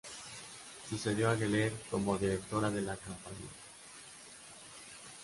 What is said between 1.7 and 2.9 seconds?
como directora de